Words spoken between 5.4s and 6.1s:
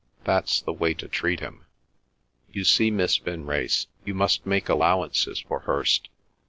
for Hirst.